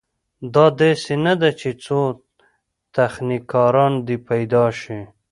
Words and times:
دا 0.53 0.65
داسې 0.79 1.13
نه 1.25 1.33
ده 1.41 1.49
چې 1.59 1.69
څو 1.83 1.99
تخنیکران 2.95 3.93
دې 4.07 4.17
پیدا 4.29 4.65
شي. 4.79 4.99